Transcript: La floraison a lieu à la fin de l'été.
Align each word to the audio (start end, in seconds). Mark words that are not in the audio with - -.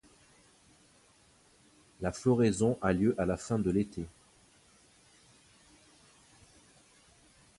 La 2.01 2.11
floraison 2.11 2.75
a 2.81 2.91
lieu 2.91 3.13
à 3.19 3.27
la 3.27 3.37
fin 3.37 3.59
de 3.59 3.69
l'été. 3.69 4.07